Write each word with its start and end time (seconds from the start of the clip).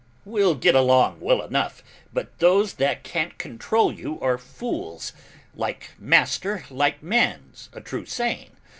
We'll 0.25 0.55
get 0.55 0.73
along 0.73 1.19
well 1.19 1.43
enough, 1.43 1.83
but 2.11 2.39
those 2.39 2.73
that 2.77 3.03
can't 3.03 3.37
control 3.37 3.91
you 3.93 4.19
are 4.19 4.39
fools; 4.39 5.13
like 5.55 5.91
master 5.99 6.65
like 6.71 7.03
man's 7.03 7.69
a 7.71 7.81
true 7.81 8.07
saying. 8.07 8.49